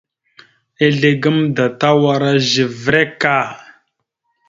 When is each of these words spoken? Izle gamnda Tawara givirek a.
Izle 0.87 1.11
gamnda 1.21 1.63
Tawara 1.79 2.31
givirek 2.51 3.21
a. 3.37 3.39